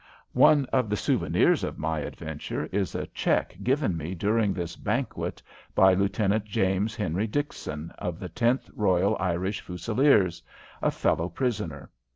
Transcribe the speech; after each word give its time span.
One 0.33 0.65
of 0.73 0.89
the 0.89 0.95
souvenirs 0.97 1.63
of 1.63 1.77
my 1.77 1.99
adventure 1.99 2.65
is 2.71 2.95
a 2.95 3.05
check 3.05 3.55
given 3.61 3.95
me 3.95 4.15
during 4.15 4.51
this 4.51 4.75
"banquet" 4.75 5.43
by 5.75 5.93
Lieut. 5.93 6.43
James 6.43 6.95
Henry 6.95 7.27
Dickson, 7.27 7.93
of 7.99 8.17
the 8.19 8.29
Tenth 8.29 8.67
Royal 8.73 9.15
Irish 9.19 9.61
Fusileers, 9.61 10.41
a 10.81 10.89
fellow 10.89 11.29
prisoner. 11.29 11.91